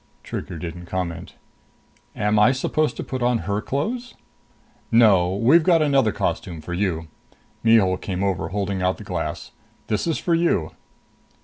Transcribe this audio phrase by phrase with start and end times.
[0.23, 1.35] Trigger didn't comment.
[2.15, 4.15] "Am I supposed to put on her clothes?"
[4.91, 5.35] "No.
[5.35, 7.07] We've got another costume for you."
[7.63, 9.51] Mihul came over, holding out the glass.
[9.85, 10.71] "This is for you."